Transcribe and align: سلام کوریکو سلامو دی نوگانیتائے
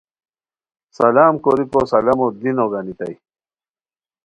سلام 0.97 1.33
کوریکو 1.43 1.81
سلامو 1.91 2.27
دی 2.41 2.51
نوگانیتائے 2.57 3.15